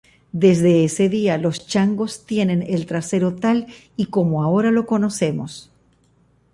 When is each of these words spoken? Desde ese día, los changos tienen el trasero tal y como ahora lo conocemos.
Desde 0.33 0.83
ese 0.83 1.09
día, 1.09 1.37
los 1.37 1.67
changos 1.67 2.25
tienen 2.25 2.63
el 2.63 2.87
trasero 2.87 3.35
tal 3.35 3.67
y 3.95 4.07
como 4.07 4.41
ahora 4.41 4.71
lo 4.71 4.87
conocemos. 4.87 5.71